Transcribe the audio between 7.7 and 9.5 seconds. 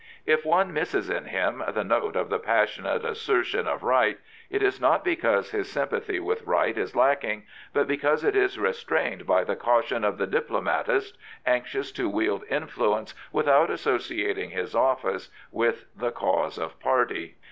but because it is restrained by